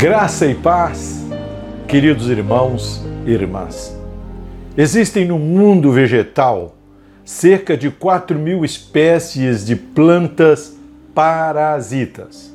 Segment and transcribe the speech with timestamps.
[0.00, 1.26] Graça e paz,
[1.86, 3.94] queridos irmãos e irmãs.
[4.74, 6.74] Existem no mundo vegetal
[7.22, 10.74] cerca de 4 mil espécies de plantas
[11.14, 12.50] parasitas.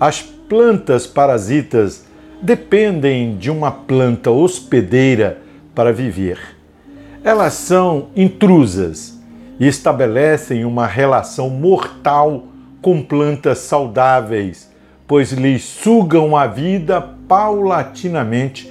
[0.00, 2.06] As plantas parasitas
[2.40, 5.42] dependem de uma planta hospedeira
[5.74, 6.38] para viver.
[7.22, 9.20] Elas são intrusas
[9.60, 12.44] e estabelecem uma relação mortal
[12.80, 14.70] com plantas saudáveis
[15.08, 18.70] pois lhes sugam a vida paulatinamente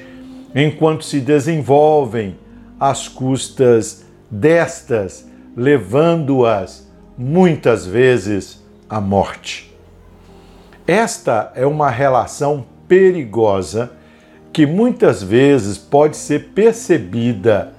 [0.56, 2.38] enquanto se desenvolvem
[2.80, 6.88] às custas destas, levando-as
[7.18, 9.76] muitas vezes à morte.
[10.86, 13.92] Esta é uma relação perigosa
[14.54, 17.74] que muitas vezes pode ser percebida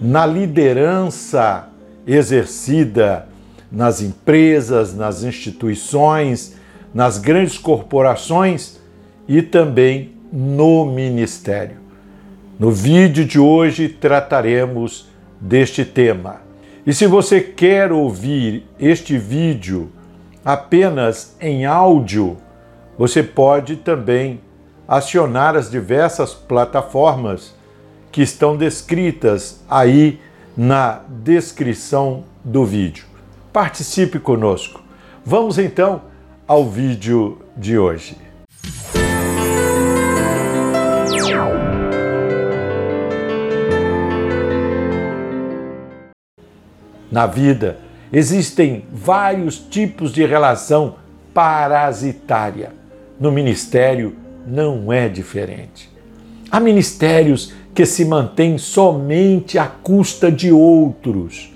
[0.00, 1.68] na liderança
[2.06, 3.28] exercida
[3.70, 6.54] nas empresas, nas instituições
[6.94, 8.80] nas grandes corporações
[9.26, 11.76] e também no ministério.
[12.58, 15.08] No vídeo de hoje trataremos
[15.40, 16.42] deste tema.
[16.86, 19.90] E se você quer ouvir este vídeo
[20.44, 22.36] apenas em áudio,
[22.96, 24.40] você pode também
[24.86, 27.54] acionar as diversas plataformas
[28.12, 30.20] que estão descritas aí
[30.56, 33.06] na descrição do vídeo.
[33.52, 34.80] Participe conosco.
[35.24, 36.02] Vamos então
[36.46, 38.16] ao vídeo de hoje.
[47.10, 47.78] Na vida
[48.12, 50.96] existem vários tipos de relação
[51.32, 52.72] parasitária.
[53.18, 54.14] No ministério
[54.46, 55.88] não é diferente.
[56.50, 61.50] Há ministérios que se mantêm somente à custa de outros.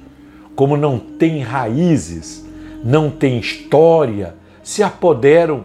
[0.56, 2.44] Como não tem raízes,
[2.82, 4.37] não tem história,
[4.68, 5.64] se apoderam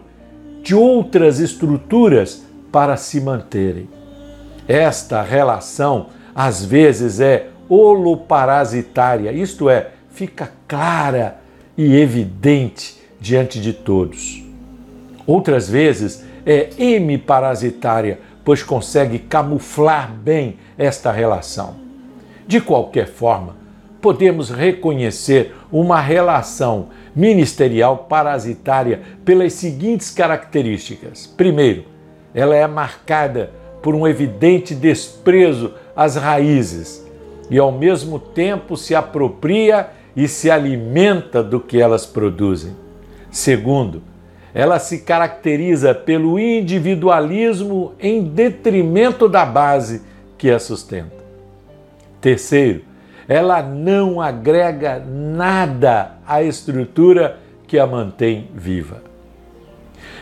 [0.62, 2.42] de outras estruturas
[2.72, 3.86] para se manterem.
[4.66, 11.36] Esta relação às vezes é holoparasitária, isto é, fica clara
[11.76, 14.42] e evidente diante de todos.
[15.26, 21.74] Outras vezes é hemiparasitária, pois consegue camuflar bem esta relação.
[22.46, 23.63] De qualquer forma,
[24.04, 31.26] podemos reconhecer uma relação ministerial parasitária pelas seguintes características.
[31.26, 31.86] Primeiro,
[32.34, 33.50] ela é marcada
[33.82, 37.02] por um evidente desprezo às raízes
[37.48, 42.76] e, ao mesmo tempo, se apropria e se alimenta do que elas produzem.
[43.30, 44.02] Segundo,
[44.52, 50.02] ela se caracteriza pelo individualismo em detrimento da base
[50.36, 51.24] que a sustenta.
[52.20, 52.92] Terceiro,
[53.28, 59.02] ela não agrega nada à estrutura que a mantém viva.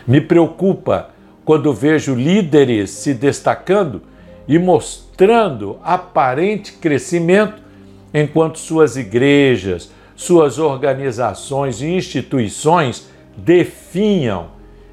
[0.07, 1.09] Me preocupa
[1.45, 4.01] quando vejo líderes se destacando
[4.47, 7.61] e mostrando aparente crescimento,
[8.13, 14.47] enquanto suas igrejas, suas organizações e instituições definham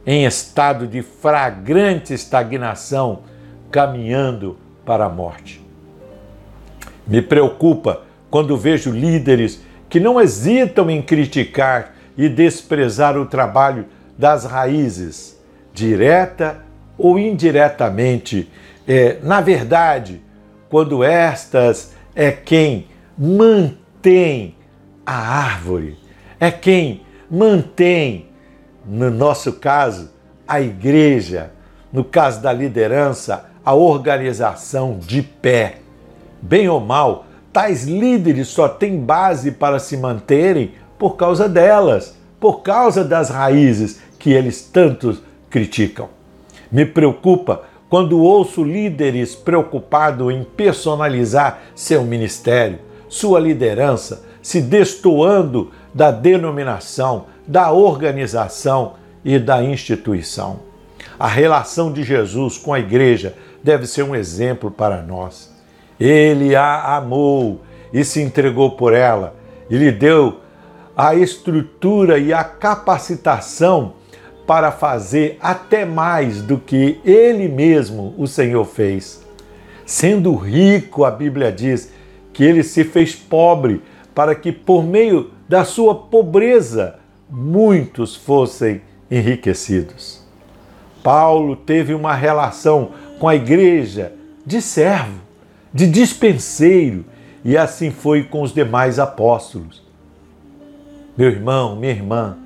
[0.07, 3.21] em estado de fragrante estagnação,
[3.71, 5.70] caminhando para a morte.
[7.11, 14.45] Me preocupa quando vejo líderes que não hesitam em criticar e desprezar o trabalho das
[14.45, 15.37] raízes,
[15.75, 16.65] direta
[16.97, 18.49] ou indiretamente.
[18.87, 20.23] É, na verdade,
[20.69, 22.87] quando estas é quem
[23.19, 24.55] mantém
[25.05, 25.99] a árvore,
[26.39, 28.29] é quem mantém,
[28.87, 30.13] no nosso caso,
[30.47, 31.51] a igreja,
[31.93, 35.79] no caso da liderança, a organização de pé.
[36.43, 42.63] Bem ou mal, tais líderes só têm base para se manterem por causa delas, por
[42.63, 45.19] causa das raízes que eles tanto
[45.49, 46.09] criticam.
[46.71, 56.11] Me preocupa quando ouço líderes preocupados em personalizar seu ministério, sua liderança, se destoando da
[56.11, 58.95] denominação, da organização
[59.25, 60.61] e da instituição.
[61.19, 65.51] A relação de Jesus com a igreja deve ser um exemplo para nós.
[66.01, 67.61] Ele a amou
[67.93, 69.37] e se entregou por ela
[69.69, 70.41] e lhe deu
[70.97, 73.93] a estrutura e a capacitação
[74.47, 79.25] para fazer até mais do que ele mesmo, o Senhor, fez.
[79.87, 81.93] Sendo rico, a Bíblia diz
[82.33, 83.83] que ele se fez pobre
[84.15, 86.97] para que, por meio da sua pobreza,
[87.29, 88.81] muitos fossem
[89.11, 90.25] enriquecidos.
[91.03, 94.13] Paulo teve uma relação com a igreja
[94.45, 95.30] de servo
[95.73, 97.05] de dispenseiro,
[97.45, 99.83] e assim foi com os demais apóstolos.
[101.17, 102.37] Meu irmão, minha irmã,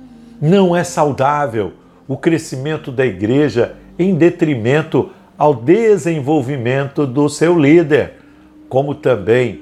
[0.41, 1.73] não é saudável
[2.07, 8.13] o crescimento da igreja em detrimento ao desenvolvimento do seu líder,
[8.69, 9.61] como também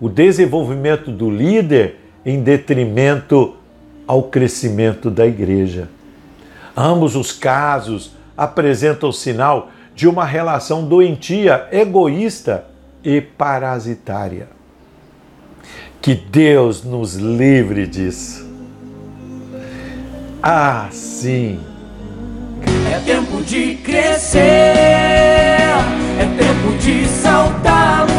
[0.00, 3.54] o desenvolvimento do líder em detrimento
[4.06, 5.88] ao crescimento da igreja.
[6.76, 12.64] Ambos os casos apresentam o sinal de uma relação doentia, egoísta
[13.02, 14.48] e parasitária.
[16.00, 18.46] Que Deus nos livre disso.
[20.42, 21.60] Ah, sim.
[22.92, 28.15] É tempo de crescer, é tempo de saltar.